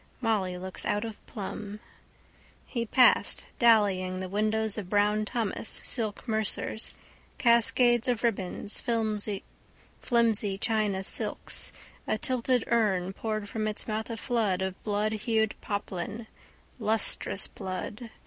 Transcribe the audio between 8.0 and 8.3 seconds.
of